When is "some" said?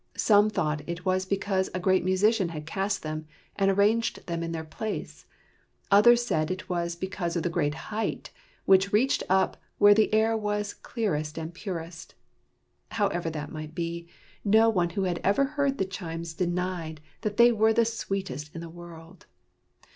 0.17-0.49